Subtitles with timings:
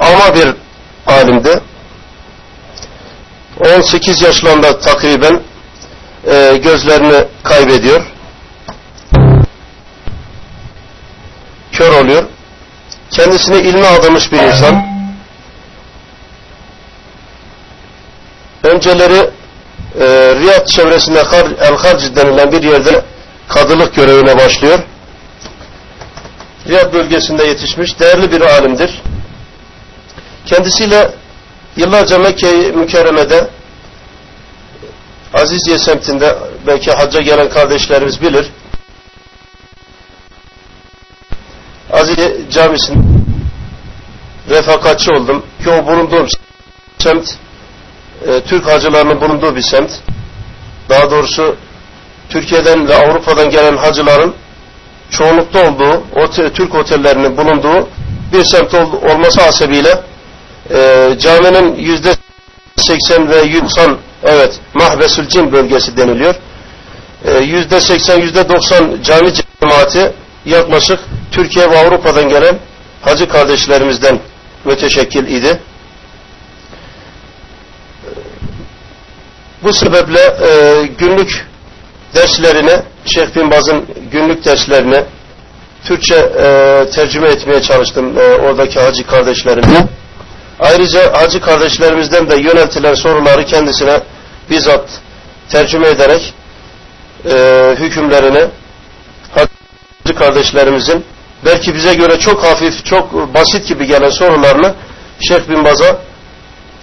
[0.00, 0.54] ama bir
[1.06, 1.60] alimdi.
[3.60, 5.40] 18 yaşlarında takriben
[6.26, 8.02] e, gözlerini kaybediyor.
[11.72, 12.24] Kör oluyor.
[13.10, 14.90] Kendisini ilme adamış bir insan.
[18.62, 19.30] Önceleri
[20.00, 21.22] e, Riyad çevresinde
[21.60, 23.04] El Harc denilen bir yerde
[23.48, 24.78] kadılık görevine başlıyor.
[26.68, 29.02] Riyad bölgesinde yetişmiş değerli bir alimdir.
[30.50, 31.10] Kendisiyle
[31.76, 33.50] yıllarca Mekke mükerremede
[35.34, 38.50] Aziziye semtinde belki hacca gelen kardeşlerimiz bilir.
[41.92, 43.00] Aziziye camisinde
[44.48, 45.42] refakatçi oldum.
[45.64, 46.26] Ki o bulunduğum
[46.98, 47.28] semt
[48.26, 49.90] e, Türk hacılarının bulunduğu bir semt.
[50.88, 51.56] Daha doğrusu
[52.28, 54.34] Türkiye'den ve Avrupa'dan gelen hacıların
[55.10, 57.88] çoğunlukta olduğu, o Türk otellerinin bulunduğu
[58.32, 60.09] bir semt ol, olması hasebiyle
[60.70, 62.14] e, caminin yüzde
[62.76, 66.34] 80 ve 90 evet Mahbesül Cin bölgesi deniliyor.
[67.24, 70.12] E, yüzde 80 yüzde 90 cami cemaati
[70.44, 71.00] yaklaşık
[71.32, 72.58] Türkiye ve Avrupa'dan gelen
[73.02, 74.20] hacı kardeşlerimizden
[74.64, 75.60] müteşekkil idi.
[79.62, 81.46] Bu sebeple e, günlük
[82.14, 85.04] derslerini, Şeyh Bin Baz'ın günlük derslerini
[85.84, 89.99] Türkçe e, tercüme etmeye çalıştım e, oradaki hacı kardeşlerimle.
[90.60, 94.00] Ayrıca hacı kardeşlerimizden de yöneltilen soruları kendisine
[94.50, 94.88] bizzat
[95.48, 96.34] tercüme ederek
[97.24, 97.34] e,
[97.78, 98.44] hükümlerini
[99.34, 101.04] hacı kardeşlerimizin
[101.44, 104.74] belki bize göre çok hafif, çok basit gibi gelen sorularını
[105.28, 105.96] Şeyh Bin Baz'a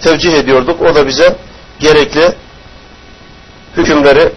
[0.00, 0.82] tevcih ediyorduk.
[0.82, 1.36] O da bize
[1.78, 2.32] gerekli
[3.76, 4.32] hükümleri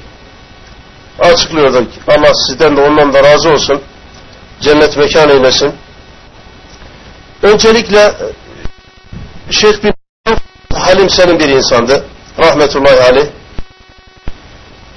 [1.19, 1.85] açıklıyordu.
[2.07, 3.81] Allah sizden de ondan da razı olsun.
[4.61, 5.73] Cennet mekan eylesin.
[7.43, 8.13] Öncelikle
[9.51, 9.93] Şeyh bin
[10.73, 12.05] Halim senin bir insandı.
[12.39, 13.25] Rahmetullahi aleyh.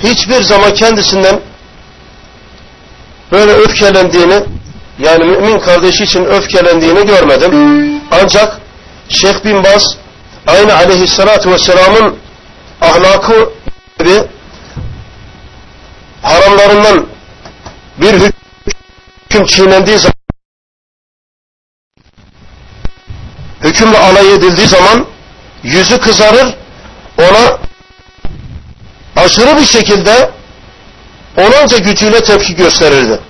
[0.02, 1.40] Hiçbir zaman kendisinden
[3.32, 4.44] böyle öfkelendiğini
[4.98, 7.52] yani mümin kardeşi için öfkelendiğini görmedim.
[8.10, 8.60] Ancak
[9.08, 9.96] Şeyh bin Baz
[10.46, 12.16] aynı aleyhissalatü vesselamın
[12.80, 13.50] ahlakı
[13.98, 14.22] gibi
[16.22, 17.06] haramlarından
[18.00, 20.13] bir hüküm çiğnendiği zaman
[23.74, 25.06] hükümle alay edildiği zaman
[25.62, 26.54] yüzü kızarır
[27.18, 27.58] ona
[29.16, 30.30] aşırı bir şekilde
[31.36, 33.20] onanca gücüyle tepki gösterirdi.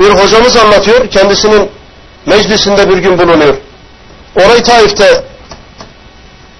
[0.00, 1.70] Bir hocamız anlatıyor kendisinin
[2.26, 3.54] meclisinde bir gün bulunuyor.
[4.36, 5.24] Orayı Taif'te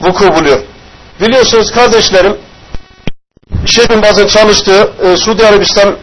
[0.01, 0.59] vuku buluyor.
[1.21, 2.37] Biliyorsunuz kardeşlerim
[3.67, 5.97] Şeyh Baz'ın çalıştığı e, Suudi Arabistan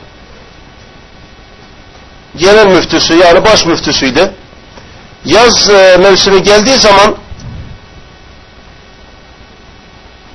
[2.36, 4.32] genel müftüsü yani baş müftüsüydü.
[5.26, 7.16] Yaz e, mevsimi geldiği zaman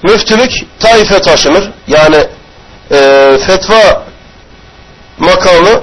[0.03, 0.51] müftülük
[0.81, 1.71] Taif'e taşınır.
[1.89, 2.27] Yani
[2.91, 4.07] e, fetva
[5.19, 5.81] makamı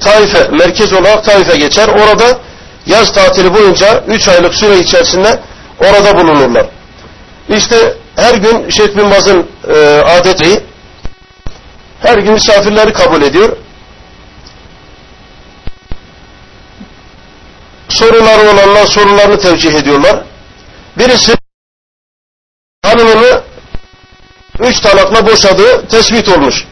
[0.00, 1.88] Taif'e, merkez olarak Taif'e geçer.
[1.88, 2.38] Orada
[2.86, 5.40] yaz tatili boyunca 3 aylık süre içerisinde
[5.80, 6.66] orada bulunurlar.
[7.48, 10.64] İşte her gün Şeyh Bin Baz'ın e, adeti
[12.00, 13.56] her gün misafirleri kabul ediyor.
[17.88, 20.16] Soruları olanlar sorularını tevcih ediyorlar.
[20.98, 21.34] Birisi
[22.82, 23.42] hanımını
[24.60, 26.64] üç talakla boşadığı tespit olmuş.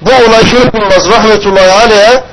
[0.00, 0.44] Bu olay
[0.90, 2.24] Baz rahmetullahi aleyhe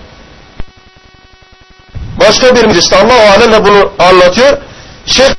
[2.19, 4.57] başka bir mecliste Allah-u bunu anlatıyor.
[5.05, 5.29] Şeyh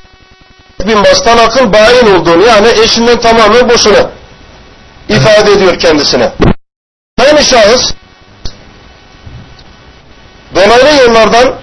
[0.87, 4.09] bin Baz talakın bayin olduğunu yani eşinden tamamen boşuna
[5.09, 6.31] ifade ediyor kendisine.
[7.21, 7.93] Aynı şahıs
[10.55, 11.53] dolaylı yollardan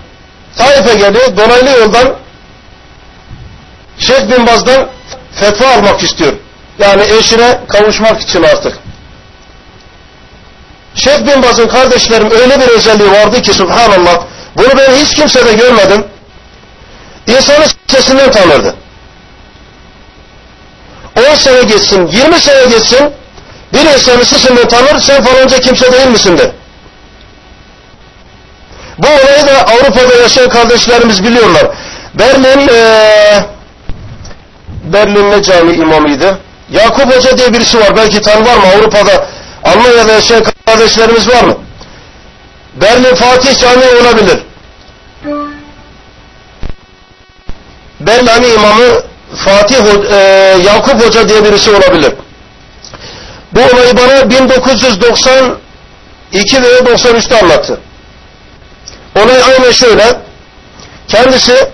[0.57, 2.17] Taif'e geliyor, dolaylı yoldan
[3.99, 4.89] Şeyh bin Baz'dan
[5.35, 6.33] fetva almak istiyor.
[6.79, 8.79] Yani eşine kavuşmak için artık.
[10.95, 14.23] Şeyh bin Baz'ın kardeşlerim öyle bir özelliği vardı ki subhanallah
[14.57, 16.05] bunu ben hiç kimsede görmedim.
[17.27, 18.75] İnsanı sesinden tanırdı.
[21.31, 23.13] 10 sene geçsin, 20 sene geçsin,
[23.73, 26.51] bir insanı sesinden tanır, sen falanca kimse değil misindir?
[28.99, 31.67] Bu olayı da Avrupa'da yaşayan kardeşlerimiz biliyorlar.
[32.15, 33.45] Berlin, ee,
[34.85, 36.39] Berlin ne cami imamıydı?
[36.71, 37.97] Yakup Hoca diye birisi var.
[37.97, 38.65] Belki tan var mı?
[38.77, 39.27] Avrupa'da,
[39.65, 41.57] Almanya'da yaşayan kardeşlerimiz var mı?
[42.75, 44.39] Berlin Fatih Camii olabilir.
[48.01, 49.03] Berlin imamı
[49.37, 49.77] Fatih
[50.11, 50.17] e,
[50.67, 52.13] Yakup Hoca diye birisi olabilir.
[53.53, 57.81] Bu olayı bana 1992 veya 93'te anlattı.
[59.17, 60.21] Olay aynen şöyle.
[61.09, 61.71] Kendisi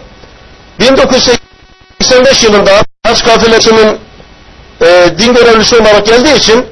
[0.81, 1.43] 1980
[2.03, 2.71] 85 yılında
[3.07, 3.99] haç kafilesinin
[4.81, 6.67] e, din görevlisi olarak geldiği için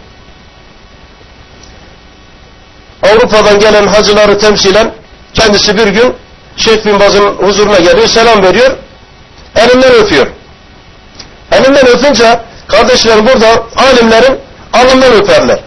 [3.03, 4.93] Avrupa'dan gelen hacıları temsilen
[5.35, 6.15] kendisi bir gün
[6.57, 8.71] Şeyh bin Baz'ın huzuruna geliyor, selam veriyor,
[9.57, 10.27] elinden öpüyor.
[11.53, 14.41] Elinden öpünce kardeşler burada alimlerin
[14.73, 15.61] alnından öperler.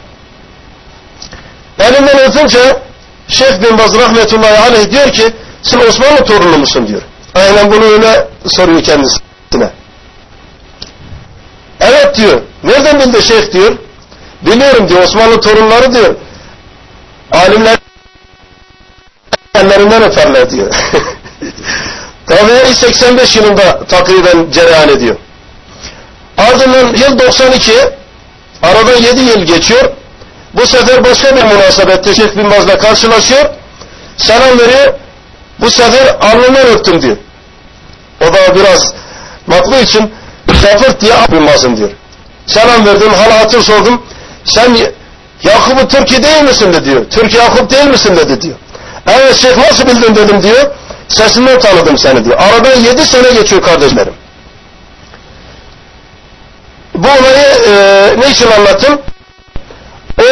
[1.80, 2.83] Elinden öpünce
[3.28, 7.02] Şeyh bin Baz rahmetullahi aleyh diyor ki sen Osmanlı torunu musun diyor.
[7.36, 9.24] Aynen bunu öyle soruyor kendisine.
[11.80, 12.42] Evet diyor.
[12.64, 13.78] Nereden bildi şeyh diyor.
[14.42, 16.16] Biliyorum diyor Osmanlı torunları diyor.
[17.32, 17.78] Alimler
[19.56, 20.76] ellerinden öperler diyor.
[22.28, 25.16] Tabii 85 yılında takriben cereyan ediyor.
[26.38, 27.74] Ardından yıl 92
[28.62, 29.92] aradan 7 yıl geçiyor.
[30.54, 33.46] Bu sefer başka bir münasebette Şeyh bin Baz'la karşılaşıyor.
[34.18, 34.94] Selam veriyor.
[35.60, 37.18] Bu sefer alnından öptüm diyor.
[38.22, 38.94] O da biraz
[39.48, 40.14] maklu için
[40.64, 41.90] Zafır diye bin Baz'ım diyor.
[42.46, 44.02] Selam verdim, hala hatır sordum.
[44.46, 44.78] Sen
[45.44, 47.06] Yakup'u Türkiye değil misin de diyor.
[47.10, 48.56] Türkiye Yakup değil misin dedi diyor.
[49.08, 50.72] Evet Şeyh nasıl bildin dedim diyor.
[51.08, 52.38] Sesinden tanıdım seni diyor.
[52.40, 54.14] Aradan yedi sene geçiyor kardeşlerim.
[56.96, 59.02] Bu olayı e, ne için anlattım?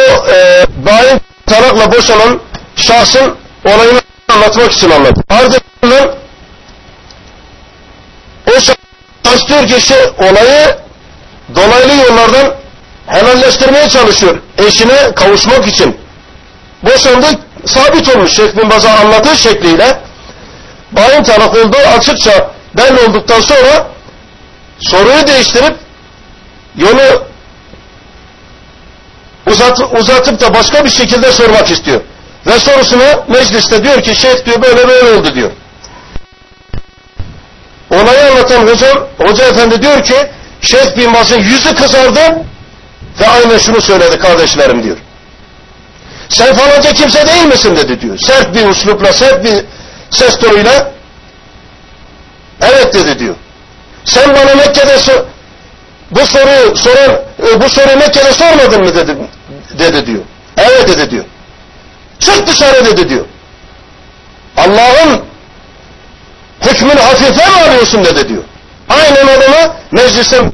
[0.02, 2.40] O e, bayin talakla boşanan
[2.76, 5.24] şahsın olayını anlatmak için anlattım.
[5.30, 6.14] Ardından
[8.46, 10.76] o şahs diyor ki işte olayı
[11.54, 12.54] dolaylı yollardan
[13.06, 14.36] helalleştirmeye çalışıyor.
[14.58, 15.96] Eşine kavuşmak için.
[16.82, 17.26] Boşandı
[17.66, 19.98] sabit olmuş Şeyh bin Baz'a anlattığı şekliyle
[20.92, 23.86] bayin talak olduğu açıkça belli olduktan sonra
[24.80, 25.76] soruyu değiştirip
[26.76, 27.31] yolu
[29.46, 32.00] uzat, uzatıp da başka bir şekilde sormak istiyor.
[32.46, 35.50] Ve sorusuna mecliste diyor ki şeyh diyor böyle böyle oldu diyor.
[37.90, 40.14] Olayı anlatan hocam, hoca efendi diyor ki
[40.62, 42.20] Şeyh bin Baz'ın yüzü kızardı
[43.20, 44.96] ve aynen şunu söyledi kardeşlerim diyor.
[46.28, 48.18] Sen falanca kimse değil misin dedi diyor.
[48.18, 49.64] Sert bir uslupla, sert bir
[50.10, 50.92] ses tonuyla
[52.60, 53.34] evet dedi diyor.
[54.04, 54.98] Sen bana Mekke'de
[56.12, 57.10] bu soruyu soran
[57.46, 59.16] e, bu soruyu Mekke'de sormadın mı dedi,
[59.78, 60.22] dedi diyor.
[60.58, 61.24] Evet dedi diyor.
[62.20, 63.24] Çık dışarı dedi diyor.
[64.56, 65.22] Allah'ın
[66.60, 68.42] hükmünü hafife mi alıyorsun dedi diyor.
[68.88, 70.50] Aynen adama mecliste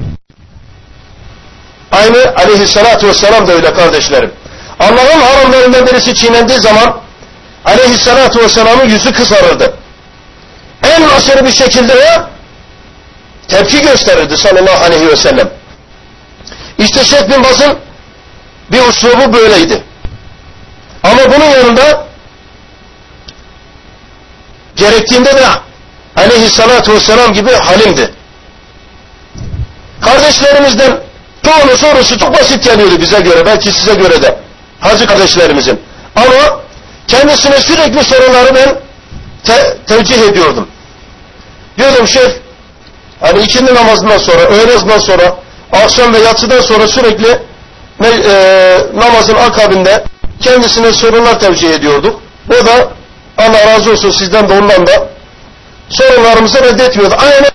[1.91, 4.31] aynı aleyhissalatü vesselam da öyle kardeşlerim.
[4.79, 7.01] Allah'ın haramlarından birisi çiğnendiği zaman
[7.65, 9.73] aleyhissalatü vesselamın yüzü kızarırdı.
[10.83, 12.29] En aşırı bir şekilde o
[13.49, 15.49] tepki gösterirdi sallallahu aleyhi ve sellem.
[16.77, 17.77] İşte Şeyh bin Baz'ın
[18.71, 19.83] bir uslubu böyleydi.
[21.03, 22.07] Ama bunun yanında
[24.75, 25.45] gerektiğinde de
[26.15, 28.13] aleyhissalatü vesselam gibi halimdi.
[30.01, 30.99] Kardeşlerimizden
[31.45, 34.39] çoğunun sorusu çok basit geliyordu bize göre, belki size göre de.
[34.79, 35.81] Hacı kardeşlerimizin.
[36.15, 36.59] Ama
[37.07, 38.79] kendisine sürekli soruları ben
[39.43, 40.67] te tevcih ediyordum.
[41.77, 42.29] Diyordum şeyh,
[43.21, 45.35] hani ikindi namazından sonra, öğle namazından sonra,
[45.71, 47.39] akşam ve yatsıdan sonra sürekli
[48.03, 50.03] e, namazın akabinde
[50.41, 52.21] kendisine sorular tevcih ediyorduk.
[52.49, 52.89] O da
[53.37, 55.09] Allah razı olsun sizden de ondan da
[55.89, 57.15] sorunlarımızı reddetmiyordu.
[57.19, 57.51] Aynen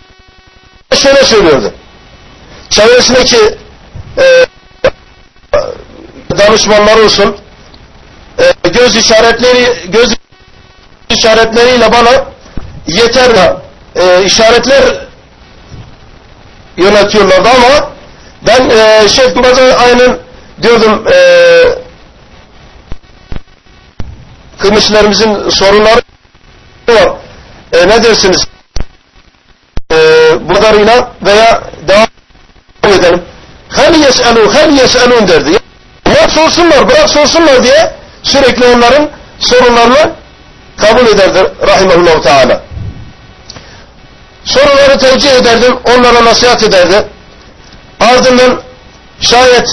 [0.94, 1.72] şöyle söylüyordu.
[2.70, 3.38] Çevresindeki
[4.19, 4.46] e,
[6.38, 7.36] danışmanlar olsun
[8.38, 10.17] e, göz işaretleri göz
[11.10, 12.24] işaretleriyle bana
[12.86, 13.31] yeter
[13.96, 14.82] e, işaretler
[16.76, 17.90] yönetiyorlardı ama
[18.46, 20.19] ben e, Şeyh Bazen aynen
[20.62, 21.19] diyordum e,
[24.58, 26.00] kıymetlerimizin sorunları
[26.88, 27.08] var.
[27.72, 28.46] E, ne dersiniz?
[29.93, 29.96] E,
[30.48, 32.06] bu kadarıyla veya devam
[32.98, 33.22] edelim.
[33.69, 35.52] Hel yes'elû, hel yes'elûn derdi.
[36.06, 40.10] Ya sorsunlar, bırak sorsunlar diye sürekli onların sorunlarını
[40.76, 42.62] kabul ederdi rahimahullahu teala.
[44.44, 47.06] Soruları tevcih ederdim, onlara nasihat ederdi.
[48.01, 48.60] Ardından
[49.20, 49.69] şayet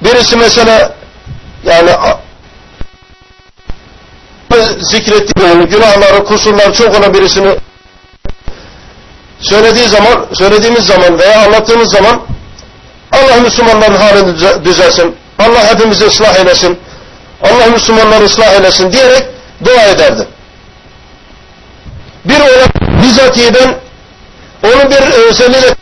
[0.00, 0.94] birisi mesela
[1.64, 1.90] yani
[4.80, 7.56] zikrettiği günahları, kusurları çok olan birisini
[9.40, 12.20] söylediği zaman, söylediğimiz zaman veya anlattığımız zaman
[13.12, 15.16] Allah Müslümanların halini düzelsin.
[15.38, 16.78] Allah hepimizi ıslah eylesin.
[17.42, 19.26] Allah Müslümanları ıslah eylesin diyerek
[19.64, 20.26] dua ederdi.
[22.24, 22.68] Bir olan
[23.02, 23.52] bizatihi
[24.62, 25.74] onun bir özelliğiyle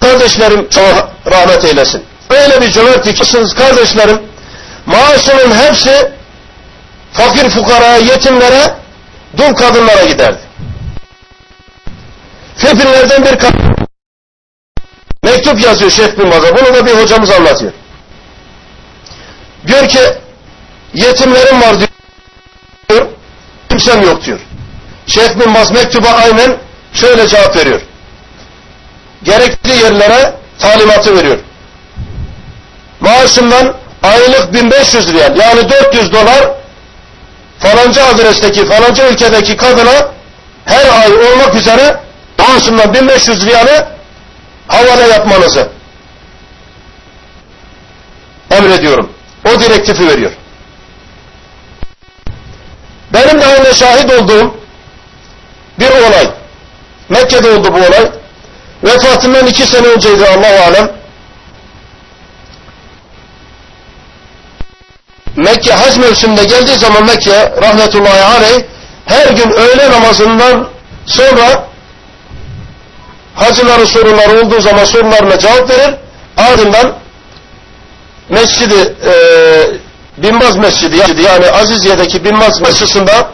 [0.00, 2.04] kardeşlerim çok rahmet eylesin.
[2.30, 4.22] Öyle bir cömertlik ki kardeşlerim
[4.86, 6.12] maaşının hepsi
[7.12, 8.74] fakir fukara, yetimlere,
[9.36, 10.38] dul kadınlara giderdi.
[12.56, 13.38] Filipinler'den bir
[15.22, 16.56] mektup yazıyor Şeyh bin Baz'a.
[16.56, 17.72] Bunu da bir hocamız anlatıyor.
[19.66, 20.00] Diyor ki
[20.94, 21.87] yetimlerim var diyor.
[23.88, 24.38] Kimsem yok diyor.
[25.06, 26.56] Şeyh bin Baz mektuba aynen
[26.92, 27.80] şöyle cevap veriyor.
[29.22, 31.38] Gerekli yerlere talimatı veriyor.
[33.00, 36.50] Maaşından aylık 1500 riyal yani 400 dolar
[37.58, 40.08] falanca adresteki falanca ülkedeki kadına
[40.64, 42.00] her ay olmak üzere
[42.38, 43.88] maaşından 1500 riyalı
[44.68, 45.68] havale yapmanızı
[48.50, 49.12] emrediyorum.
[49.44, 50.32] O direktifi veriyor.
[53.12, 54.54] Benim de aynı şahit olduğum
[55.78, 56.30] bir olay.
[57.08, 58.10] Mekke'de oldu bu olay.
[58.84, 60.90] Vefatından iki sene önceydi Allah alem.
[65.36, 68.64] Mekke hac mevsiminde geldiği zaman Mekke rahmetullahi aleyh
[69.06, 70.68] her gün öğle namazından
[71.06, 71.68] sonra
[73.34, 75.94] hacıların sorunları olduğu zaman sorularına cevap verir.
[76.36, 76.92] Ardından
[78.28, 79.12] mescidi e,
[80.22, 83.26] Binbaz Mescidi yani Aziziye'deki Binbaz Mescidinde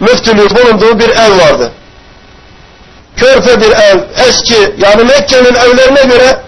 [0.00, 1.72] müftülüğü bulunduğu bir ev vardı.
[3.16, 6.40] Körpe bir ev, eski yani Mekke'nin evlerine göre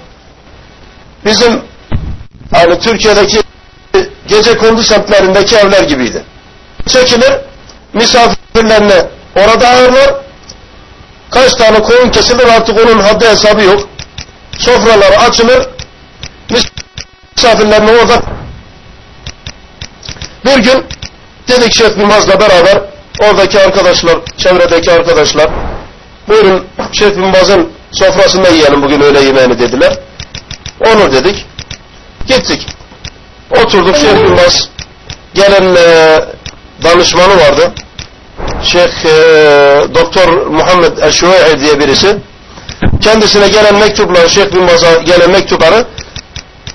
[1.25, 1.62] bizim
[2.52, 3.42] hani Türkiye'deki
[4.28, 6.23] gece kondu semtlerindeki evler gibiydi.
[6.87, 7.32] Çekilir,
[7.92, 9.06] misafirlerine
[9.37, 10.14] orada ağırlar,
[11.30, 13.88] kaç tane koyun kesilir artık onun haddi hesabı yok.
[14.58, 15.68] Sofralar açılır,
[17.37, 18.23] misafirlerine orada
[20.45, 20.85] bir gün
[21.49, 22.83] dedik Şeyh Mimaz'la beraber
[23.21, 25.50] oradaki arkadaşlar, çevredeki arkadaşlar
[26.28, 29.99] buyurun Şeyh Mimaz'ın sofrasında yiyelim bugün öğle yemeğini dediler.
[30.80, 31.47] Onu dedik.
[32.26, 32.66] Gittik.
[33.50, 34.68] Oturduk Şeyh Mimaz
[35.35, 36.18] gelen e,
[36.85, 37.73] danışmanı vardı.
[38.62, 42.16] Şeyh e, Doktor Muhammed Eşu'i diye birisi.
[43.00, 45.87] Kendisine gelen mektupları, Şeyh Mimaz'a gelen mektupları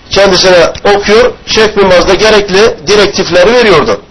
[0.10, 1.32] kendisine okuyor.
[1.48, 4.02] Şeyh bin Baz da gerekli direktifleri veriyordu.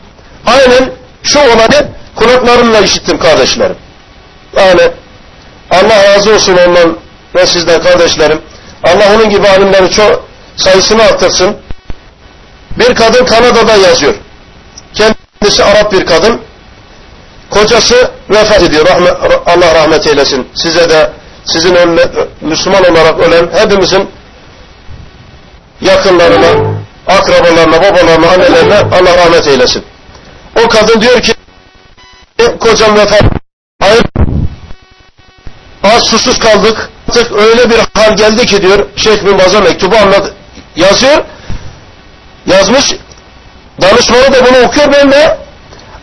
[0.47, 3.77] Aynen şu olayı kulaklarımla işittim kardeşlerim.
[4.57, 4.91] Yani
[5.71, 6.97] Allah razı olsun ondan
[7.35, 8.41] ve sizden kardeşlerim.
[8.85, 11.57] Allah onun gibi alimlerin çok sayısını arttırsın.
[12.79, 14.15] Bir kadın Kanada'da yazıyor.
[14.95, 16.41] Kendisi Arap bir kadın.
[17.51, 18.87] Kocası vefat ediyor.
[19.47, 20.49] Allah rahmet eylesin.
[20.55, 21.11] Size de
[21.45, 21.77] sizin
[22.41, 24.11] Müslüman olarak ölen hepimizin
[25.83, 29.85] yakınlarına, akrabalarına, babalarına, annelerine Allah rahmet eylesin.
[30.65, 31.33] O kadın diyor ki
[32.61, 33.23] kocam vefat.
[33.81, 34.03] Hayır.
[35.83, 36.91] Az susuz kaldık.
[37.13, 40.33] Artık öyle bir hal geldi ki diyor Şeyh bin Baz'a mektubu anlat
[40.77, 41.25] yazıyor.
[42.47, 42.95] Yazmış.
[43.83, 44.93] Danışmanı da bunu okuyor.
[44.93, 45.39] Ben de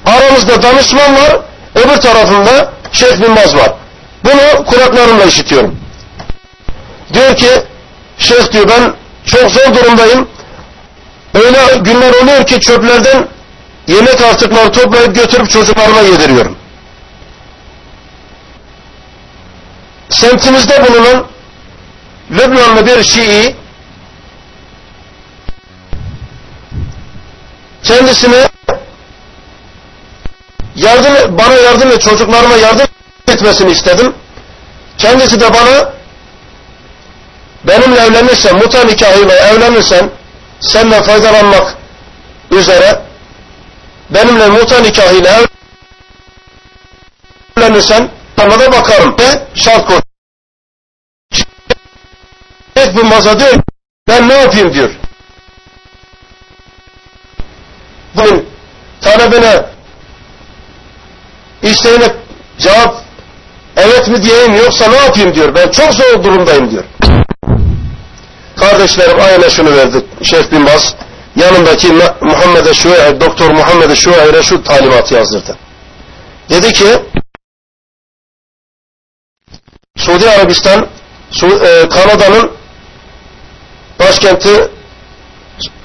[0.06, 1.40] aramızda danışman var.
[1.76, 3.74] Öbür tarafında Şeyh bin Baz var.
[4.24, 5.80] Bunu kulaklarımla işitiyorum.
[7.14, 7.50] Diyor ki
[8.18, 8.94] Şeyh diyor ben
[9.30, 10.28] çok zor durumdayım.
[11.34, 13.28] Öyle günler oluyor ki çöplerden
[13.88, 16.58] yemek artıkları toplayıp götürüp çocuklarıma yediriyorum.
[20.10, 21.26] Semtimizde bulunan
[22.32, 23.56] Lübnanlı bir Şii
[27.84, 28.50] kendisine
[30.76, 32.88] yardım bana yardım et çocuklarıma yardım
[33.28, 34.14] etmesini istedim.
[34.98, 35.99] Kendisi de bana
[37.70, 40.10] benimle evlenirsen, muta nikahıyla evlenirsen,
[40.60, 41.78] seninle faydalanmak
[42.52, 43.02] üzere,
[44.10, 45.40] benimle muta nikahıyla
[47.58, 50.00] evlenirsen, sana da bakarım ve şart koy.
[52.78, 53.54] Şeyh bin Maza diyor,
[54.08, 54.90] ben ne yapayım diyor.
[58.16, 58.50] Bugün
[59.02, 59.66] talebine
[61.62, 62.16] isteğine
[62.58, 62.96] cevap
[63.78, 65.56] evet mi diyeyim yoksa ne yapayım diyor.
[65.56, 66.84] Ben çok zor durumdayım diyor.
[68.70, 70.96] Kardeşlerim aynen şunu verdi Şeyh bin Baz.
[71.36, 71.88] Yanındaki
[72.22, 75.58] Muhammed Şuay, Doktor Muhammed Şuay'e şu talimatı yazdırdı.
[76.50, 76.86] Dedi ki
[79.98, 80.88] Suudi Arabistan
[81.44, 82.52] e, Kanada'nın
[84.00, 84.70] başkenti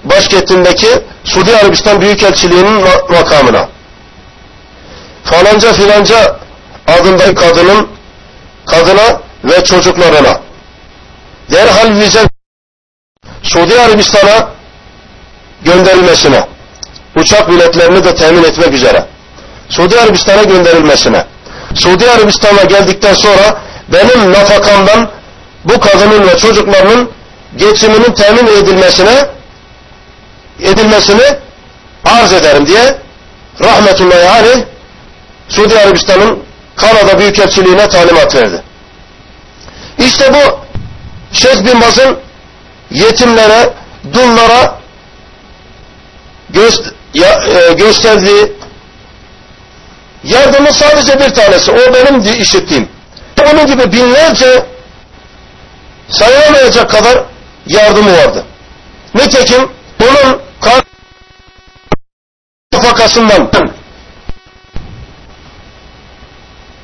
[0.04, 0.88] başkentindeki
[1.24, 3.68] Suudi Arabistan Büyükelçiliğinin makamına
[5.24, 6.40] falanca filanca
[6.86, 7.88] adındaki kadının
[8.66, 10.40] kadına ve çocuklarına
[11.50, 12.33] derhal vize
[13.44, 14.48] Suudi Arabistan'a
[15.64, 16.46] gönderilmesine,
[17.16, 19.06] uçak biletlerini de temin etmek üzere,
[19.68, 21.26] Suudi Arabistan'a gönderilmesine,
[21.74, 25.10] Suudi Arabistan'a geldikten sonra benim nafakamdan
[25.64, 27.10] bu kadının ve çocuklarının
[27.56, 29.26] geçiminin temin edilmesine
[30.60, 31.36] edilmesini
[32.04, 32.98] arz ederim diye
[33.60, 34.64] rahmetullahi aleyh
[35.48, 36.38] Suudi Arabistan'ın
[36.76, 38.62] Kanada Büyükelçiliğine talimat verdi.
[39.98, 40.58] İşte bu
[41.32, 42.23] Şeyh Bin Baz'ın
[42.94, 43.74] yetimlere,
[44.12, 44.78] dullara
[46.50, 48.52] göst ya, e, gösterdiği
[50.24, 51.72] yardımın sadece bir tanesi.
[51.72, 52.88] O benim işittiğim.
[53.52, 54.66] Onun gibi binlerce
[56.08, 57.24] sayılamayacak kadar
[57.66, 58.44] yardımı vardı.
[59.14, 59.70] Nitekim
[60.00, 60.40] bunun
[62.82, 63.50] fakasından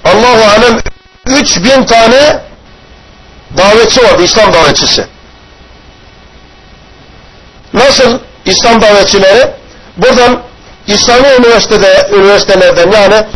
[0.05, 0.81] Allahu alem
[1.27, 2.41] 3000 tane
[3.57, 5.07] davetçi vardı İslam davetçisi.
[7.75, 9.51] Nasıl İslam davetçileri?
[9.97, 10.43] Buradan
[10.87, 13.27] İslami üniversitede üniversitelerden yani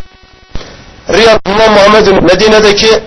[1.12, 3.02] Riyad İmam Muhammed'in Medine'deki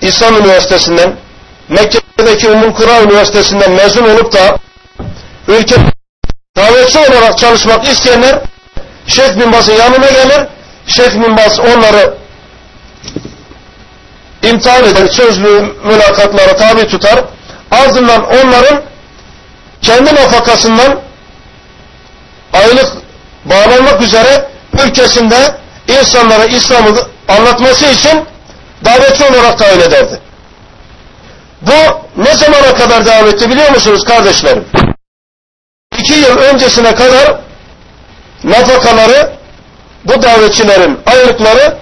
[0.00, 1.16] İslam Üniversitesi'nden
[1.68, 4.58] Mekke'deki Ummul Kura Üniversitesi'nden mezun olup da
[5.48, 5.76] ülke
[6.56, 8.40] davetçi olarak çalışmak isteyenler
[9.06, 10.46] Şeyh Bin yanına gelir.
[10.86, 11.36] Şeyh Bin
[11.72, 12.14] onları
[14.42, 17.24] imtihan eder, sözlü mülakatlara tabi tutar.
[17.70, 18.82] Ardından onların
[19.86, 21.00] kendi nafakasından
[22.52, 22.92] aylık
[23.44, 24.48] bağlanmak üzere
[24.84, 25.54] ülkesinde
[25.88, 26.90] insanlara İslam'ı
[27.28, 28.24] anlatması için
[28.84, 30.20] davetçi olarak tayin ederdi.
[31.62, 31.72] Bu
[32.16, 34.64] ne zamana kadar devam etti biliyor musunuz kardeşlerim?
[35.98, 37.40] İki yıl öncesine kadar
[38.44, 39.32] nafakaları
[40.04, 41.76] bu davetçilerin aylıkları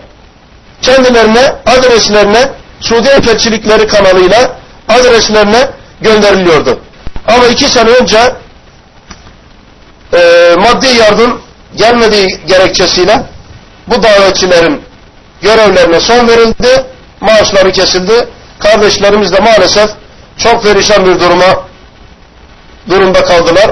[0.82, 4.50] kendilerine adreslerine Suudi Elçilikleri kanalıyla
[4.88, 5.68] adreslerine
[6.00, 6.80] gönderiliyordu.
[7.28, 8.34] Ama iki sene önce
[10.14, 11.42] e, maddi yardım
[11.76, 13.26] gelmediği gerekçesiyle
[13.86, 14.82] bu davetçilerin
[15.42, 16.86] görevlerine son verildi,
[17.20, 18.28] maaşları kesildi.
[18.58, 19.90] Kardeşlerimiz de maalesef
[20.38, 21.66] çok perişan bir duruma
[22.88, 23.70] durumda kaldılar.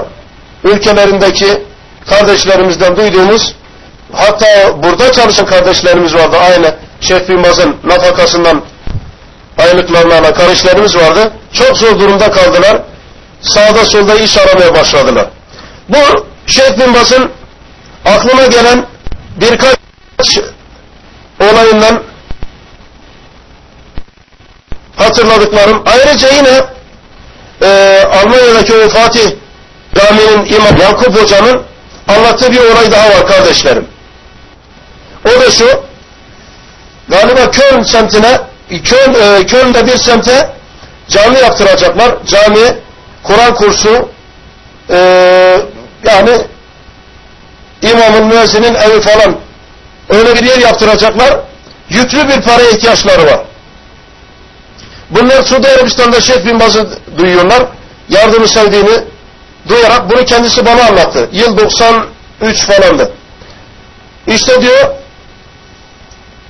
[0.63, 1.63] Ülkelerindeki
[2.09, 3.55] kardeşlerimizden duyduğumuz
[4.13, 8.61] hatta burada çalışan kardeşlerimiz vardı aynı Şeyh Binbaz'ın nafakasından
[9.57, 11.33] aylıklarını alan kardeşlerimiz vardı.
[11.53, 12.81] Çok zor durumda kaldılar.
[13.43, 15.25] Sağda solda iş aramaya başladılar.
[15.89, 17.31] Bu Şeyh Binbaz'ın
[18.05, 18.85] aklına gelen
[19.35, 19.77] birkaç
[21.39, 22.03] olayından
[24.97, 25.83] hatırladıklarım.
[25.85, 26.61] Ayrıca yine
[27.61, 29.31] e, Almanya'daki o Fatih
[29.95, 31.61] Camii'nin imam Yakup Hoca'nın
[32.07, 33.87] anlattığı bir olay daha var kardeşlerim.
[35.25, 35.83] O da şu,
[37.09, 40.49] galiba Köln semtine, Köln, e, Köln'de bir semte
[41.09, 42.15] cami yaptıracaklar.
[42.27, 42.82] Cami,
[43.23, 44.09] Kur'an kursu,
[44.89, 44.97] e,
[46.03, 46.37] yani
[47.81, 49.35] imamın, müezzinin evi falan
[50.09, 51.39] öyle bir yer yaptıracaklar.
[51.89, 53.39] Yüklü bir paraya ihtiyaçları var.
[55.09, 57.63] Bunlar Suudi Arabistan'da Şeyh Bin Baz'ı duyuyorlar.
[58.09, 59.03] Yardımı sevdiğini
[59.67, 61.29] duyarak bunu kendisi bana anlattı.
[61.31, 63.11] Yıl 93 falandı.
[64.27, 64.89] İşte diyor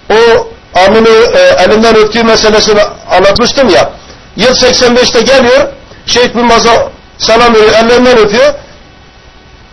[0.10, 0.48] o
[0.80, 2.82] amını e, elinden öptüğü meselesini
[3.12, 3.90] anlatmıştım ya.
[4.36, 5.68] Yıl 85'te geliyor.
[6.06, 7.72] Şeyh Bin Baz'a selam veriyor.
[7.72, 8.54] Ellerinden öpüyor.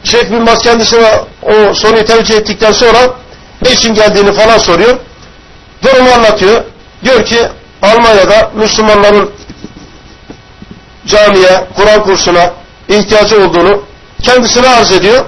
[0.05, 2.99] Şeyh Bin Baz kendisine o soruyu tevcih ettikten sonra
[3.63, 4.99] ne için geldiğini falan soruyor.
[5.83, 6.65] Durumu anlatıyor.
[7.05, 7.49] Diyor ki
[7.83, 9.31] Almanya'da Müslümanların
[11.07, 12.53] camiye, Kur'an kursuna
[12.89, 13.83] ihtiyacı olduğunu
[14.23, 15.25] kendisine arz ediyor.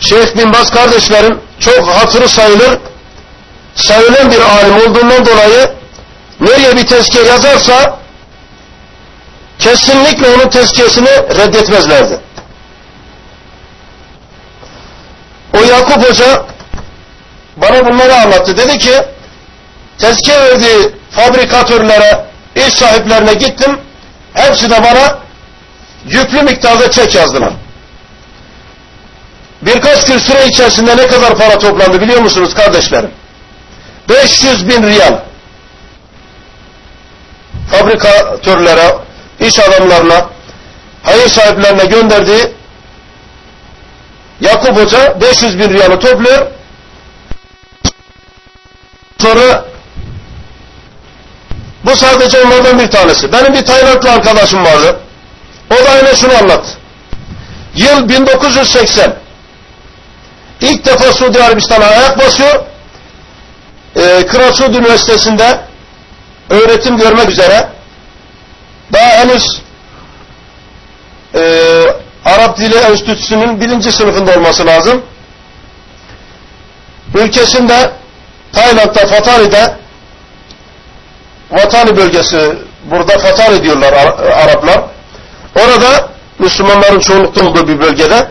[0.00, 2.78] Şeyh Bin Baz kardeşlerim çok hatırı sayılır,
[3.74, 5.70] sayılan bir alim olduğundan dolayı
[6.40, 7.98] nereye bir tezkiye yazarsa
[9.58, 12.18] kesinlikle onun tezkiyesini reddetmezlerdi.
[15.54, 16.46] O Yakup Hoca
[17.56, 18.56] bana bunları anlattı.
[18.56, 18.92] Dedi ki
[19.98, 23.78] tezkiye verdiği fabrikatörlere, iş sahiplerine gittim.
[24.34, 25.18] Hepsi de bana
[26.04, 27.52] yüklü miktarda çek yazdılar.
[29.62, 33.10] Birkaç gün süre içerisinde ne kadar para toplandı biliyor musunuz kardeşlerim?
[34.08, 35.18] 500 bin riyal.
[37.70, 38.96] Fabrikatörlere,
[39.40, 40.26] iş adamlarına,
[41.02, 42.56] hayır sahiplerine gönderdiği
[44.40, 46.46] Yakup Hoca 500 bin riyalı topluyor.
[49.18, 49.64] Sonra
[51.84, 53.32] bu sadece onlardan bir tanesi.
[53.32, 55.00] Benim bir Taylandlı arkadaşım vardı.
[55.70, 56.68] O da yine şunu anlattı.
[57.74, 59.14] Yıl 1980.
[60.60, 62.64] İlk defa Suudi Arabistan'a ayak basıyor.
[63.96, 65.60] Ee, Kral Suud Üniversitesi'nde
[66.50, 67.68] öğretim görmek üzere
[68.92, 69.60] daha henüz
[71.34, 71.42] e,
[72.24, 75.02] Arap Dili Enstitüsü'nün birinci sınıfında olması lazım.
[77.14, 77.90] Ülkesinde
[78.52, 79.76] Tayland'da, Fatani'de
[81.50, 82.58] Vatani bölgesi
[82.90, 83.92] burada Fatani diyorlar
[84.32, 84.80] Araplar.
[85.56, 88.28] Orada Müslümanların çoğunlukta olduğu bir bölgede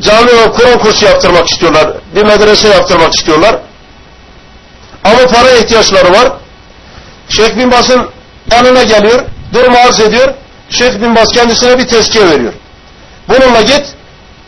[0.00, 1.92] cami ve Kur'an kursu yaptırmak istiyorlar.
[2.14, 3.56] Bir medrese yaptırmak istiyorlar.
[5.04, 6.32] Ama para ihtiyaçları var.
[7.28, 8.10] Şeyh bin Bas'ın
[8.52, 10.34] yanına geliyor, durumu arz ediyor.
[10.70, 12.52] Şeyh bin Bas kendisine bir tezkiye veriyor.
[13.28, 13.94] Bununla git,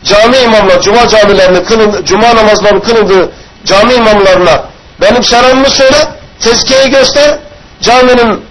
[0.03, 3.31] cami imamlar, cuma camilerinin kılın, cuma namazlarının kılındığı
[3.65, 4.63] cami imamlarına
[5.01, 5.97] benim selamımı söyle,
[6.39, 7.39] tezkiyeyi göster,
[7.81, 8.45] caminin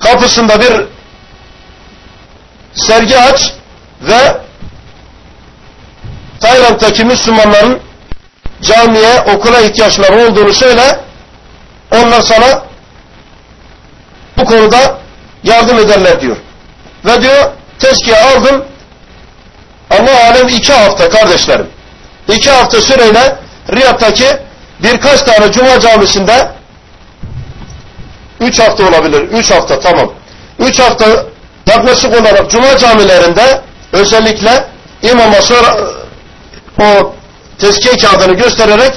[0.00, 0.86] kapısında bir
[2.74, 3.52] sergi aç
[4.02, 4.36] ve
[6.40, 7.80] Tayland'daki Müslümanların
[8.62, 11.00] camiye, okula ihtiyaçları olduğunu söyle,
[11.90, 12.62] onlar sana
[14.38, 15.01] bu konuda
[15.44, 16.36] yardım ederler diyor.
[17.04, 18.64] Ve diyor, tezkiye aldım,
[19.90, 21.66] Allah alem iki hafta kardeşlerim,
[22.28, 23.36] iki hafta süreyle
[23.72, 24.26] Riyad'daki
[24.82, 26.48] birkaç tane cuma camisinde
[28.40, 30.12] üç hafta olabilir, üç hafta tamam.
[30.58, 31.24] Üç hafta
[31.66, 33.60] yaklaşık olarak cuma camilerinde
[33.92, 34.66] özellikle
[35.02, 35.76] imama sonra
[36.80, 37.14] o
[37.58, 38.92] tezkiye kağıdını göstererek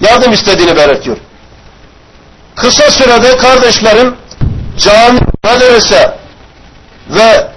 [0.00, 1.16] yardım istediğini belirtiyor.
[2.56, 4.14] Kısa sürede kardeşlerim
[4.80, 6.14] cami, medrese
[7.10, 7.48] ve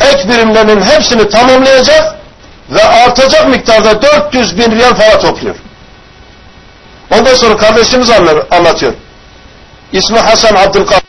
[0.00, 2.14] ek birimlerinin hepsini tamamlayacak
[2.70, 5.56] ve artacak miktarda 400 bin riyal para topluyor.
[7.10, 8.10] Ondan sonra kardeşimiz
[8.50, 8.92] anlatıyor.
[9.92, 11.02] İsmi Hasan Abdülkadir.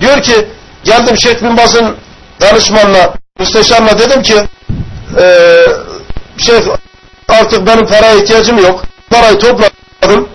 [0.00, 0.48] Diyor ki
[0.84, 1.96] geldim Şeyh bin Baz'ın
[2.40, 4.34] danışmanla, müsteşarla dedim ki
[5.18, 5.66] e,
[6.38, 6.62] Şeyh
[7.28, 8.84] artık benim paraya ihtiyacım yok.
[9.10, 10.28] Parayı topladım.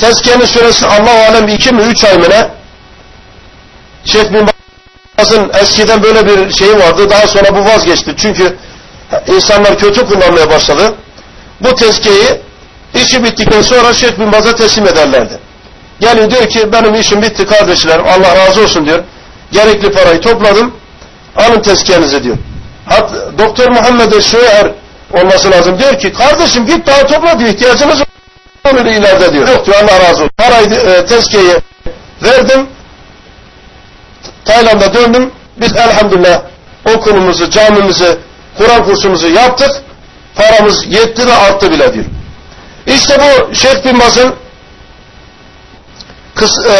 [0.00, 2.48] Tezkiyenin süresi Allah alem iki mi üç ay mı ne?
[4.04, 4.46] Şeyh bin
[5.18, 7.10] Baz'ın eskiden böyle bir şeyi vardı.
[7.10, 8.14] Daha sonra bu vazgeçti.
[8.16, 8.56] Çünkü
[9.26, 10.94] insanlar kötü kullanmaya başladı.
[11.60, 12.40] Bu tezkiyeyi
[12.94, 15.38] işi bittikten sonra Şeyh bin Baz'a teslim ederlerdi.
[16.00, 19.04] Yani diyor ki benim işim bitti kardeşlerim Allah razı olsun diyor.
[19.52, 20.74] Gerekli parayı topladım.
[21.36, 22.36] Alın tezkiyenizi diyor.
[22.86, 24.72] Hat, Doktor Muhammed Şuyer
[25.12, 25.78] olması lazım.
[25.78, 27.50] Diyor ki kardeşim git daha topla diyor.
[27.50, 28.02] İhtiyacınız
[28.64, 29.48] olur ileride diyor.
[29.48, 30.30] Yok diyor Allah razı olsun.
[30.36, 31.56] Parayı e, tezkiyeyi
[32.22, 32.66] verdim.
[34.44, 35.30] Tayland'a döndüm.
[35.56, 36.42] Biz elhamdülillah
[36.96, 38.18] okulumuzu, camimizi,
[38.58, 39.70] Kur'an kursumuzu yaptık.
[40.34, 42.04] Paramız yetti de arttı bile diyor.
[42.86, 44.34] İşte bu Şeyh bin Baz'ın
[46.34, 46.76] kız, e,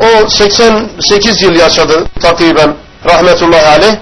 [0.00, 3.94] o 88 yıl yaşadı takriben rahmetullahi aleyh.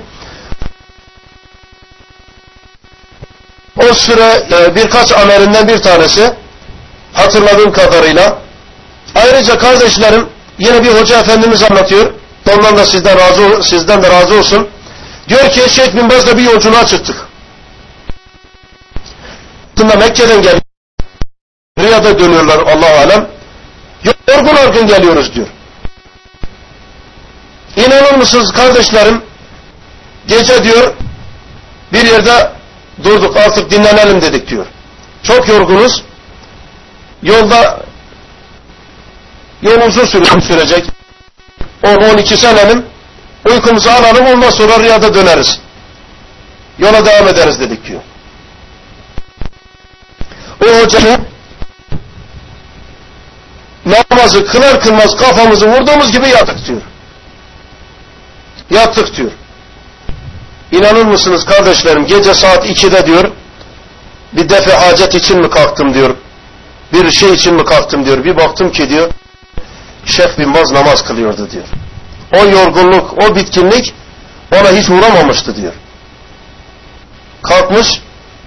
[3.76, 6.34] O süre e, birkaç amelinden bir tanesi
[7.12, 8.38] hatırladığım kadarıyla.
[9.14, 12.12] Ayrıca kardeşlerim yine bir hoca efendimiz anlatıyor.
[12.52, 14.68] Ondan da sizden razı sizden de razı olsun.
[15.28, 17.16] Diyor ki Şeyh bin Baz'la bir yolculuğa çıktık.
[19.82, 20.60] Aslında Mekke'den geldi.
[21.78, 23.28] Riyad'a dönüyorlar Allah alem.
[24.28, 25.46] Yorgun argın geliyoruz diyor.
[27.76, 29.22] İnanır mısınız kardeşlerim?
[30.28, 30.94] Gece diyor
[31.92, 32.52] bir yerde
[33.04, 34.66] durduk artık dinlenelim dedik diyor.
[35.22, 36.02] Çok yorgunuz.
[37.22, 37.80] Yolda
[39.62, 40.86] yol uzun sürecek.
[41.82, 42.86] 10-12 senenin
[43.48, 45.60] uykumuzu alalım ondan sonra Riyad'a döneriz.
[46.78, 48.00] Yola devam ederiz dedik diyor.
[50.64, 51.26] O hocanın
[53.86, 56.82] namazı kılar kılmaz kafamızı vurduğumuz gibi yattık diyor.
[58.70, 59.30] Yattık diyor.
[60.72, 63.30] İnanır mısınız kardeşlerim gece saat 2'de diyor
[64.32, 66.16] bir defa hacet için mi kalktım diyor.
[66.92, 68.24] Bir şey için mi kalktım diyor.
[68.24, 69.10] Bir baktım ki diyor
[70.06, 71.64] Şeyh bin Baz namaz kılıyordu diyor.
[72.32, 73.94] O yorgunluk, o bitkinlik
[74.52, 75.72] ona hiç uğramamıştı diyor.
[77.42, 77.88] Kalkmış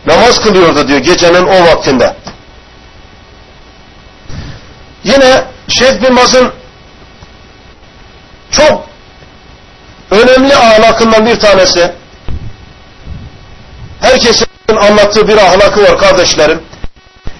[0.05, 2.15] namaz kılıyordu diyor gecenin o vaktinde.
[5.03, 6.51] Yine Şeyh bin Baz'ın
[8.51, 8.83] çok
[10.11, 11.91] önemli ahlakından bir tanesi
[14.05, 16.61] herkesin anlattığı bir ahlakı var kardeşlerim.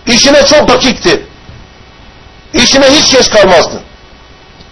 [0.08, 1.26] İşine çok dakikti.
[2.54, 3.82] İşine hiç geç kalmazdı.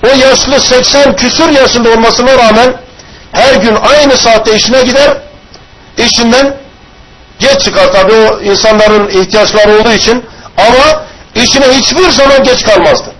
[0.03, 2.75] O yaşlı 80 küsur yaşında olmasına rağmen
[3.31, 5.17] her gün aynı saatte işine gider,
[5.97, 6.57] işinden
[7.39, 10.25] geç çıkar tabii o insanların ihtiyaçları olduğu için
[10.57, 11.03] ama
[11.35, 13.11] işine hiçbir zaman geç kalmazdı.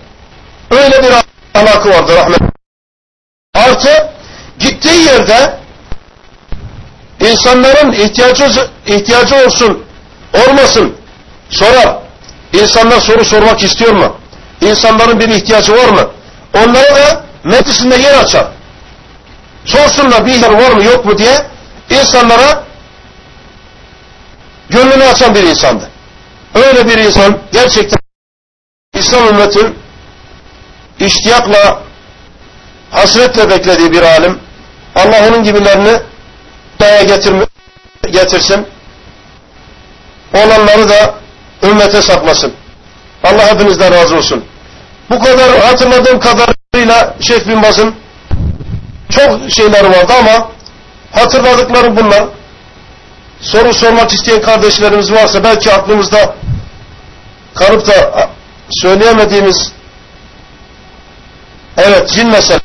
[0.70, 1.12] Öyle bir
[1.54, 2.40] ahlakı vardı rahmet.
[3.54, 4.08] Artı
[4.58, 5.63] gittiği yerde
[7.24, 9.84] insanların ihtiyacı, ihtiyacı olsun,
[10.46, 10.94] olmasın
[11.50, 11.96] sorar.
[12.52, 14.16] İnsanlar soru sormak istiyor mu?
[14.60, 16.10] İnsanların bir ihtiyacı var mı?
[16.54, 18.46] Onlara da meclisinde yer açar.
[19.64, 21.46] Sorsunlar bir ihtiyaç var mı yok mu diye
[21.90, 22.64] insanlara
[24.68, 25.90] gönlünü açan bir insandı.
[26.54, 27.98] Öyle bir insan gerçekten
[28.94, 29.78] İslam ümmetin
[31.00, 31.82] iştiyakla
[32.90, 34.40] hasretle beklediği bir alim
[34.94, 36.00] Allah onun gibilerini
[36.84, 37.46] daya getirme,
[38.10, 38.66] getirsin
[40.34, 41.14] olanları da
[41.62, 42.52] ümmete saklasın.
[43.24, 44.44] Allah hepinizden razı olsun.
[45.10, 47.94] Bu kadar hatırladığım kadarıyla Şeyh Bin Baz'ın
[49.10, 50.50] çok şeyleri vardı ama
[51.12, 52.24] hatırladıklarım bunlar.
[53.40, 56.34] Soru sormak isteyen kardeşlerimiz varsa belki aklımızda
[57.54, 58.28] kalıp da
[58.70, 59.72] söyleyemediğimiz
[61.76, 62.64] evet cin meselesi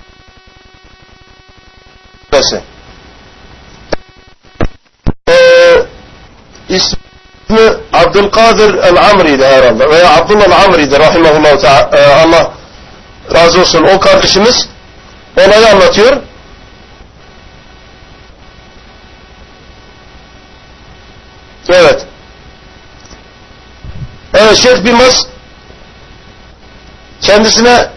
[6.70, 12.52] ismi Abdülkadir el-Amri'di herhalde veya Abdullah el-Amri'di rahimahullah ee, Allah
[13.34, 14.68] razı olsun o kardeşimiz
[15.38, 16.18] olayı anlatıyor
[21.70, 22.06] Evet.
[24.34, 25.26] Evet Şeyh bin Mas
[27.22, 27.90] kendisine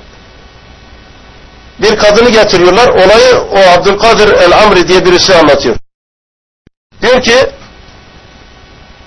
[1.79, 2.89] bir kadını getiriyorlar.
[2.89, 5.77] Olayı o Abdülkadir el-Amri diye birisi anlatıyor.
[7.03, 7.35] Diyor ki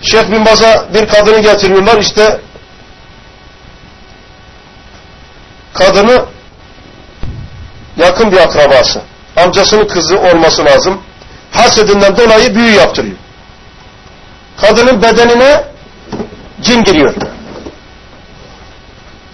[0.01, 1.97] Şeyh bin Baz'a bir kadını getiriyorlar.
[1.97, 2.41] İşte
[5.73, 6.25] kadını
[7.97, 9.01] yakın bir akrabası.
[9.35, 11.01] Amcasının kızı olması lazım.
[11.51, 13.17] Hasedinden dolayı büyü yaptırıyor
[14.61, 15.63] kadının bedenine
[16.61, 17.13] cin giriyor.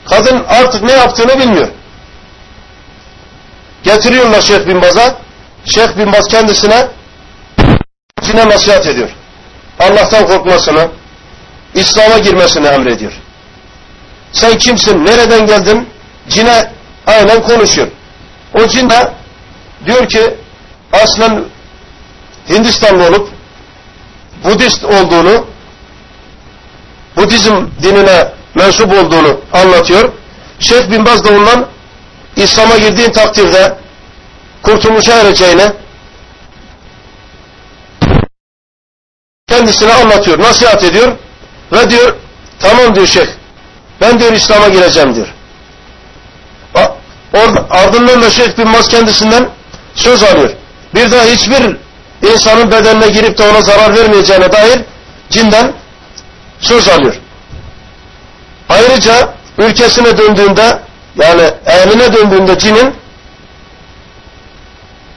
[0.09, 1.67] Kadın artık ne yaptığını bilmiyor.
[3.83, 5.15] Getiriyorlar Şeyh Bin Baz'a.
[5.65, 6.87] Şeyh Bin Baz kendisine
[8.21, 9.09] cine nasihat ediyor.
[9.81, 10.87] Allah'tan korkmasını,
[11.75, 13.11] İslam'a girmesini emrediyor.
[14.31, 15.89] Sen kimsin, nereden geldin?
[16.29, 16.71] Cine
[17.07, 17.87] aynen konuşuyor.
[18.53, 19.11] O cin de
[19.85, 20.35] diyor ki
[20.93, 21.43] aslen
[22.49, 23.29] Hindistanlı olup
[24.43, 25.45] Budist olduğunu,
[27.15, 30.11] Budizm dinine mensup olduğunu anlatıyor.
[30.59, 31.67] Şeyh Bin Baz da ondan
[32.35, 33.77] İslam'a girdiğin takdirde
[34.63, 35.71] kurtuluşa ereceğini
[39.51, 41.11] kendisine anlatıyor, nasihat ediyor
[41.71, 42.15] ve diyor
[42.59, 43.27] tamam diyor şeyh
[44.01, 45.27] ben diyor İslam'a gireceğim diyor.
[47.69, 49.49] Ardından da Şeyh Bin Baz kendisinden
[49.95, 50.49] söz alıyor.
[50.95, 51.77] Bir daha hiçbir
[52.33, 54.79] insanın bedenine girip de ona zarar vermeyeceğine dair
[55.29, 55.73] cinden
[56.59, 57.15] söz alıyor.
[58.69, 60.79] Ayrıca ülkesine döndüğünde
[61.15, 62.95] yani ehline döndüğünde cinin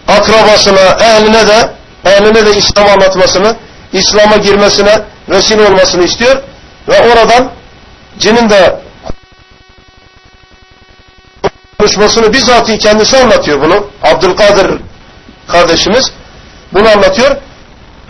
[0.09, 1.71] akrabasına, ehline de
[2.05, 3.57] ehline de İslam anlatmasını,
[3.95, 6.43] İslam'a girmesine vesile olmasını istiyor
[6.89, 7.51] ve oradan
[8.19, 8.81] cinin de
[11.79, 13.87] konuşmasını bizzat kendisi anlatıyor bunu.
[14.03, 14.71] Abdülkadir
[15.49, 16.13] kardeşimiz.
[16.73, 17.37] Bunu anlatıyor.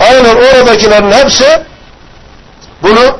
[0.00, 1.62] Aynen oradakilerin hepsi
[2.82, 3.18] bunu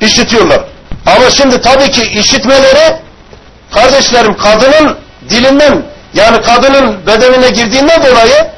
[0.00, 0.60] işitiyorlar.
[1.06, 3.00] Ama şimdi tabii ki işitmeleri
[3.74, 4.98] kardeşlerim kadının
[5.30, 5.82] dilinden
[6.14, 8.55] yani kadının bedenine girdiğinden dolayı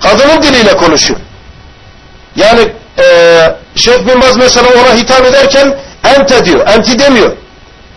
[0.00, 1.20] kadının diliyle konuşuyor.
[2.36, 3.04] Yani e,
[3.76, 6.66] Şeyh Bin Baz mesela ona hitap ederken ente diyor.
[6.68, 7.36] Enti demiyor.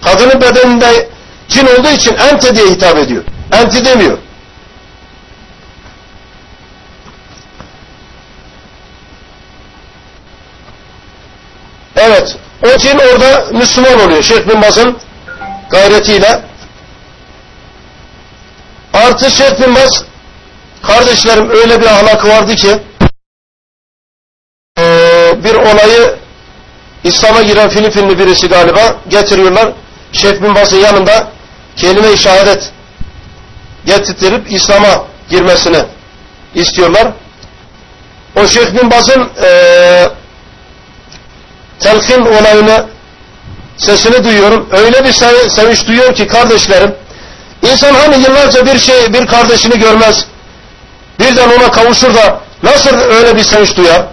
[0.04, 1.10] Kadının bedeninde
[1.50, 3.24] cin olduğu için ente diye hitap ediyor.
[3.52, 4.18] Enti demiyor.
[11.96, 12.36] Evet.
[12.64, 14.24] O cin orada Müslüman oluyor.
[14.24, 14.98] Şeyh bin Baz'ın
[15.70, 16.42] gayretiyle.
[18.94, 20.04] Artı Şeyh bin Baz
[20.84, 22.80] kardeşlerim öyle bir ahlakı vardı ki
[25.44, 26.16] bir olayı
[27.04, 29.72] İslam'a giren Filipinli birisi galiba getiriyorlar.
[30.14, 31.28] Şeyh bin Baz'ın yanında
[31.76, 32.72] kelime-i şehadet
[33.86, 35.84] getirtirip İslam'a girmesini
[36.56, 37.08] istiyorlar.
[38.36, 40.10] O Şeyh bin Baz'ın e,
[41.80, 42.86] telkin olayını
[43.78, 44.70] sesini duyuyorum.
[44.72, 45.12] Öyle bir
[45.50, 46.96] sevinç duyuyor ki kardeşlerim.
[47.62, 50.26] İnsan hani yıllarca bir şey, bir kardeşini görmez.
[51.30, 54.06] Birden ona kavuşur da nasıl öyle bir sevinç duyar?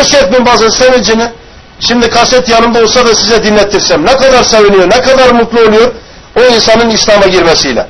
[0.00, 1.32] O şeklin bazı sevincini
[1.80, 5.92] şimdi kaset yanımda olsa da size dinlettirsem ne kadar seviniyor, ne kadar mutlu oluyor
[6.36, 7.86] o insanın İslam'a girmesiyle.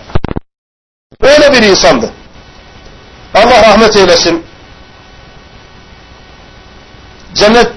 [1.21, 2.11] Öyle bir insandı.
[3.35, 4.45] Allah rahmet eylesin.
[7.35, 7.69] Cennet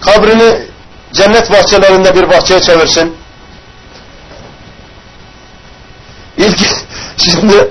[0.00, 0.58] kabrini
[1.12, 3.16] cennet bahçelerinde bir bahçeye çevirsin.
[6.38, 6.58] İlk
[7.16, 7.68] şimdi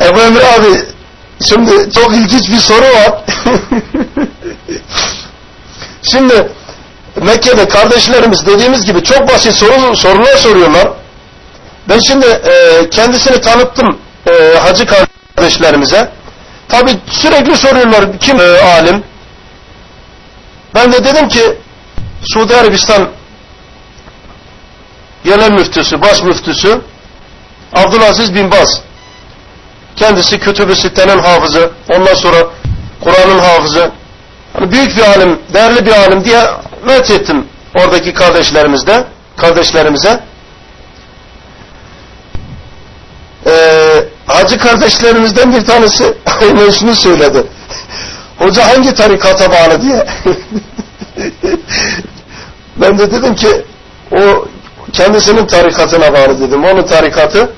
[0.00, 0.84] Ebu Emre abi
[1.48, 3.12] şimdi çok ilginç bir soru var.
[6.02, 6.52] şimdi
[7.16, 10.88] Mekke'de kardeşlerimiz dediğimiz gibi çok basit soru, sorular soruyorlar.
[11.88, 16.12] Ben şimdi e, kendisini tanıttım e, hacı kardeşlerimize.
[16.68, 19.04] Tabi sürekli soruyorlar kim e, alim,
[20.74, 21.58] ben de dedim ki
[22.32, 23.08] Suudi Arabistan
[25.24, 26.80] genel müftüsü, baş müftüsü
[27.72, 28.82] Abdülaziz bin Baz.
[30.00, 32.36] Kendisi Kütüb-ü Sitte'nin hafızı, ondan sonra
[33.00, 33.90] Kur'an'ın hafızı.
[34.52, 36.40] Hani büyük bir alim, değerli bir alim diye
[36.86, 39.04] met ettim oradaki kardeşlerimizde,
[39.36, 40.20] kardeşlerimize
[43.46, 46.04] ee, hacı kardeşlerimizden bir tanesi
[46.42, 47.46] aynen şunu söyledi.
[48.38, 50.06] Hoca hangi tarikata bağlı diye.
[52.76, 53.64] ben de dedim ki
[54.12, 54.46] o
[54.92, 56.64] kendisinin tarikatına bağlı dedim.
[56.64, 57.52] Onun tarikatı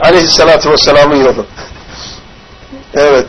[0.00, 1.46] aleyhissalatü vesselamın yolu.
[2.94, 3.26] evet.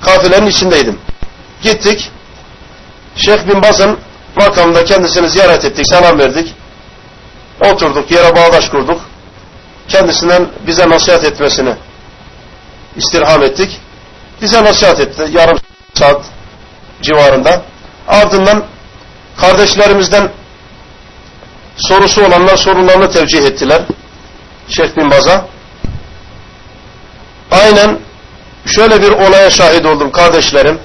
[0.04, 0.98] kafilenin içindeydim.
[1.62, 2.10] Gittik.
[3.16, 3.98] Şeyh bin Baz'ın
[4.36, 6.54] makamında kendisini ziyaret ettik, selam verdik.
[7.60, 9.00] Oturduk, yere bağdaş kurduk.
[9.88, 11.74] Kendisinden bize nasihat etmesini
[12.98, 13.80] istirham ettik.
[14.42, 15.58] Bize nasihat etti yarım
[15.94, 16.24] saat
[17.02, 17.62] civarında.
[18.08, 18.64] Ardından
[19.36, 20.30] kardeşlerimizden
[21.76, 23.82] sorusu olanlar sorularını tevcih ettiler.
[24.68, 25.46] Şeyh bin Baz'a.
[27.50, 27.98] Aynen
[28.66, 30.78] şöyle bir olaya şahit oldum kardeşlerim.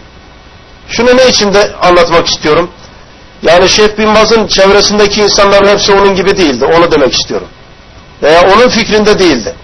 [0.87, 2.71] Şunu ne için de anlatmak istiyorum.
[3.41, 6.65] Yani Şeyh bin Baz'ın çevresindeki insanların hepsi onun gibi değildi.
[6.65, 7.47] Onu demek istiyorum.
[8.23, 9.55] Veya onun fikrinde değildi.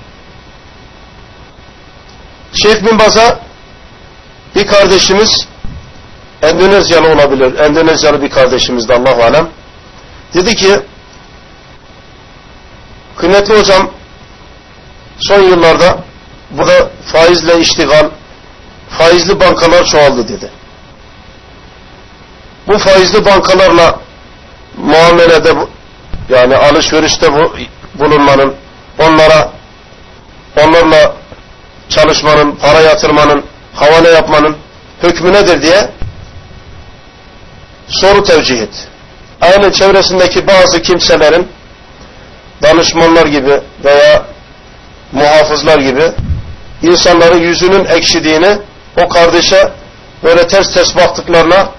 [2.53, 3.39] Şeyh bin Baz'a
[4.55, 5.47] bir kardeşimiz
[6.41, 7.59] Endonezyalı olabilir.
[7.59, 9.49] Endonezyalı bir kardeşimiz de Allah alem.
[10.33, 10.79] Dedi ki
[13.17, 13.91] kıymetli hocam
[15.19, 15.97] son yıllarda
[16.51, 18.09] burada faizle iştigal
[18.89, 20.51] faizli bankalar çoğaldı dedi.
[22.67, 23.99] Bu faizli bankalarla
[24.77, 25.53] muamelede
[26.29, 27.55] yani alışverişte bu
[27.95, 28.55] bulunmanın
[28.99, 29.51] onlara
[30.57, 31.18] onlarla
[32.10, 33.43] çalışmanın, para yatırmanın,
[33.74, 34.58] havale yapmanın
[35.04, 35.89] hükmü nedir diye
[37.88, 38.88] soru tevcih et.
[39.41, 41.48] Aynı çevresindeki bazı kimselerin
[42.63, 44.26] danışmanlar gibi veya
[45.12, 46.12] muhafızlar gibi
[46.82, 48.58] insanların yüzünün ekşidiğini
[48.98, 49.72] o kardeşe
[50.24, 51.69] böyle ters ters baktıklarına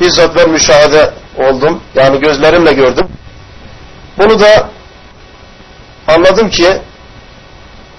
[0.00, 1.82] bizzat ben müşahede oldum.
[1.94, 3.08] Yani gözlerimle gördüm.
[4.18, 4.68] Bunu da
[6.08, 6.78] anladım ki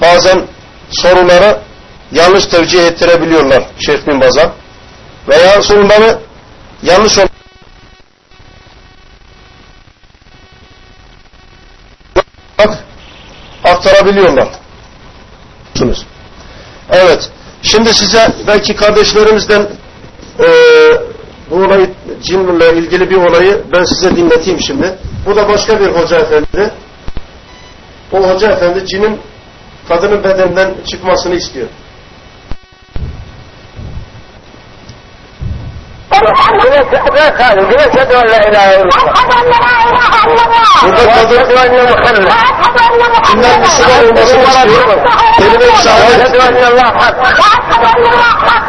[0.02, 0.55] bazen
[0.90, 1.60] soruları
[2.12, 4.54] yanlış tevcih ettirebiliyorlar Şeyh bin Baz'a
[5.28, 6.20] veya soruları
[6.84, 7.32] yanlış olarak
[13.64, 14.48] aktarabiliyorlar.
[16.92, 17.30] Evet.
[17.62, 19.68] Şimdi size belki kardeşlerimizden
[20.40, 20.48] e,
[21.50, 21.90] bu olayı
[22.24, 24.98] cinle ilgili bir olayı ben size dinleteyim şimdi.
[25.26, 26.74] Bu da başka bir hoca efendi.
[28.12, 29.20] O hoca efendi cinin
[29.88, 31.68] kadının bedeninden çıkmasını istiyor.
[37.86, 42.32] أشهد أن لا إله إلا الله أشهد أن لا إله إلا الله وأشهد أن محمد
[43.34, 44.46] إن المسلمين المسلمين
[45.38, 47.18] تلبي وأشهد أن الله حق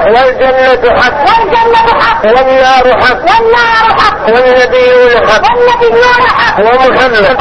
[0.07, 7.39] والجنة حق والجنة حق والنار حق والنار حق والنبيون حق والنبيون حق ومحمد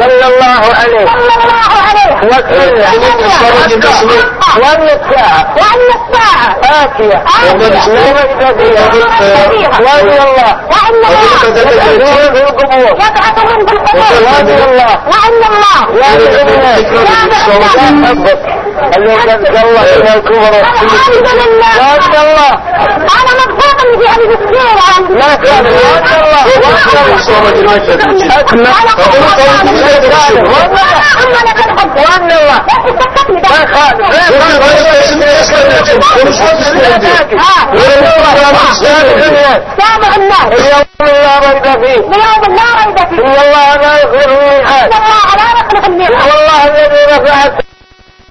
[0.00, 2.86] صلى الله عليه صلى الله عليه وسلم
[4.56, 7.24] وأن الساعة وأن الساعة آتية.
[7.50, 8.70] ومن تدري
[9.20, 11.08] وادي الله وإنما
[12.88, 14.92] يبعثهم بالقبور وادي الله.
[15.12, 15.74] وإنما
[17.54, 18.55] يبعثهم بالقبور
[18.94, 22.52] خليك عبد الله يا الكبرى الحمد لله يا عبد الله
[23.16, 25.86] أنا مبسوط اني في عندي صغير لا تقلق
[26.26, 27.10] يا عبد
[39.10, 44.28] الله سامع الناس اليوم لا ريب فيه اليوم لا ريب فيه ان الله لا يخلق
[44.28, 47.52] من حال والله لا يخلق من حال والله الذي رفعت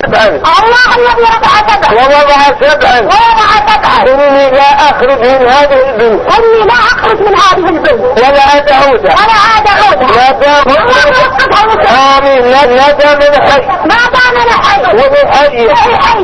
[0.05, 6.21] سبعا الله الذي رفع سبعا ووضع سبعا ووضع سبعا إني لا أخرج من هذه البنت
[6.33, 6.73] إني لا
[7.15, 9.09] كنت من هذه البلدة ولا عاد عودة.
[9.13, 10.07] ولا عاد عودة.
[10.15, 10.63] لا دام
[12.17, 12.41] آمين.
[12.51, 13.61] لا دام من حي.
[13.85, 14.81] ما دام حي.
[14.93, 15.67] ومن حي.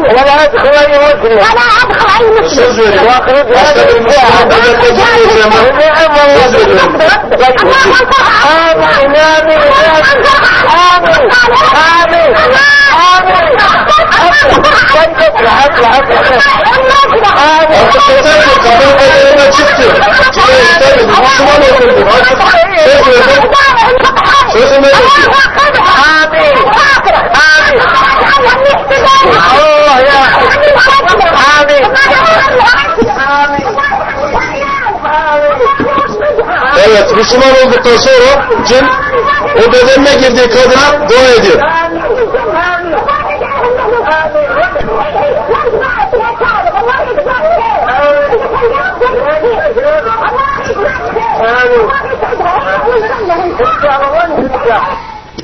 [0.01, 4.49] ولا أدخل أي مسلم ولا أدخل أي مسلم وأخرج هذا ونعم
[5.31, 5.71] والله.
[5.71, 6.11] نعم
[9.11, 9.49] نعم آمين.
[9.51, 9.61] آمين.
[10.91, 11.25] آمين.
[12.03, 12.35] آمين.
[15.81, 17.00] آمين
[17.41, 17.75] Abi.
[17.75, 19.83] Artık yeter ki kadın kadınına çıktı.
[20.33, 21.09] Çıkma istemedim.
[21.09, 22.07] Müslüman oldum.
[22.17, 22.37] Artık
[22.79, 23.51] söz verdim.
[24.53, 25.31] Sözüme geçtim.
[26.23, 26.53] Abi.
[27.07, 27.79] Abi.
[29.51, 30.21] Allah ya.
[31.61, 31.85] Abi.
[33.27, 33.65] Abi.
[36.87, 38.87] Evet, Müslüman olduktan sonra cin
[39.57, 41.61] o bedenine girdiği kadına dua ediyor.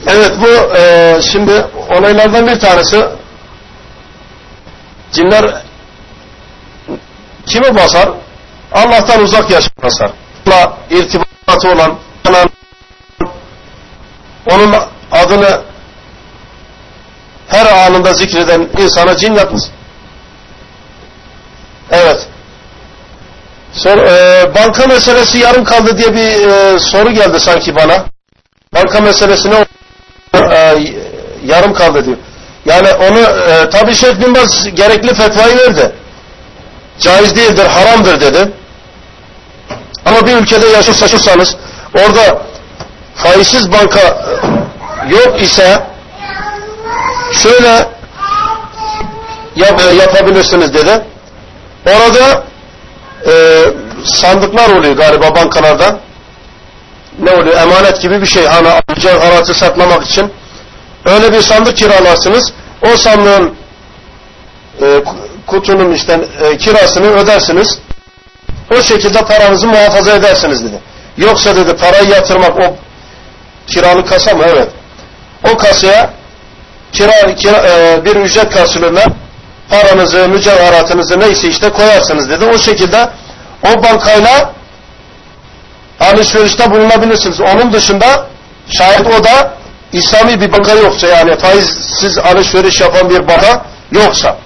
[0.07, 3.05] Evet bu e, şimdi olaylardan bir tanesi
[5.11, 5.63] cinler
[7.45, 8.09] kimi basar?
[8.73, 10.11] Allah'tan uzak yaşam basar.
[10.47, 11.97] Allah irtibatı olan
[14.51, 14.75] onun
[15.11, 15.61] adını
[17.47, 19.69] her anında zikreden insana cin yapmaz.
[21.91, 22.27] Evet.
[23.77, 28.05] Sor, e, banka meselesi yarım kaldı diye bir e, soru geldi sanki bana.
[28.73, 29.65] Banka meselesine
[30.33, 30.75] e,
[31.45, 32.17] yarım kaldı diyor.
[32.65, 35.91] Yani onu e, tabi Şeyh Bin Baz gerekli fetvayı verdi.
[36.99, 38.51] Caiz değildir, haramdır dedi.
[40.05, 41.55] Ama bir ülkede yaşıyorsanız
[41.95, 42.41] orada
[43.15, 45.83] faizsiz banka e, yok ise
[47.33, 47.87] şöyle
[49.55, 51.03] yap, e, yapabilirsiniz dedi.
[51.85, 52.43] Orada
[53.25, 53.63] e,
[54.05, 55.99] sandıklar oluyor galiba bankalarda.
[57.19, 57.57] Ne oluyor?
[57.57, 58.45] Emanet gibi bir şey.
[58.45, 60.31] Hani alacağın aratı saklamak için.
[61.05, 62.53] Öyle bir sandık kiralarsınız.
[62.81, 63.53] O sandığın
[64.81, 65.03] e,
[65.47, 67.79] kutunun işte e, kirasını ödersiniz.
[68.71, 70.79] O şekilde paranızı muhafaza edersiniz dedi.
[71.17, 72.75] Yoksa dedi parayı yatırmak o
[73.67, 74.43] kiralı kasa mı?
[74.47, 74.69] Evet.
[75.53, 76.13] O kasaya
[76.91, 79.03] kira, kira e, bir ücret karşılığında
[79.69, 82.45] paranızı, mücevheratınızı neyse işte koyarsınız dedi.
[82.45, 83.09] O şekilde
[83.63, 84.53] o bankayla
[85.99, 87.41] alışverişte bulunabilirsiniz.
[87.41, 88.27] Onun dışında
[88.69, 89.57] şayet o da
[89.93, 94.37] İslami bir banka yoksa yani faizsiz alışveriş yapan bir banka yoksa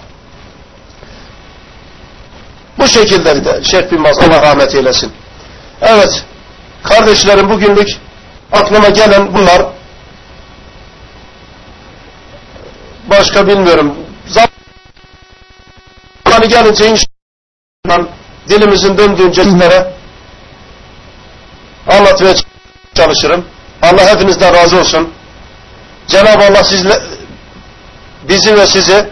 [2.77, 5.13] bu şekilde de Şeyh bin Baz Allah rahmet eylesin.
[5.81, 6.23] Evet
[6.83, 7.89] kardeşlerim bugünlük
[8.51, 9.65] aklıma gelen bunlar
[13.09, 13.95] başka bilmiyorum.
[16.41, 18.07] Zamanı gelince inşallah
[18.49, 19.93] dilimizin döndüğünce sizlere
[21.87, 22.33] anlatmaya
[22.93, 23.45] çalışırım.
[23.81, 25.13] Allah hepinizden razı olsun.
[26.07, 26.99] Cenab-ı Allah sizle,
[28.23, 29.09] bizi ve sizi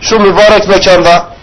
[0.00, 1.36] şu mübarek mekanda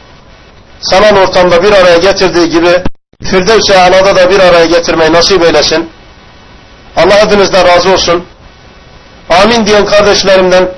[0.81, 2.83] sanal ortamda bir araya getirdiği gibi
[3.23, 5.89] Firdevs-i Ala'da da bir araya getirmeyi nasip eylesin.
[6.95, 8.25] Allah hepinizden razı olsun.
[9.29, 10.69] Amin diyen kardeşlerimden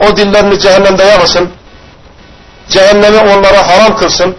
[0.00, 1.50] o dillerini cehennemde yamasın.
[2.69, 4.35] Cehennemi onlara haram kılsın.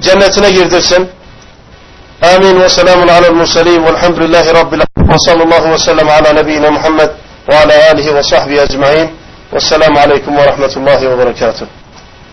[0.00, 1.08] Cennetine girdirsin.
[2.34, 7.10] آمين وسلام على المرسلين والحمد لله رب العالمين وصلى الله وسلم على نبينا محمد
[7.50, 9.08] وعلى آله وصحبه أجمعين
[9.52, 11.66] والسلام عليكم ورحمة الله وبركاته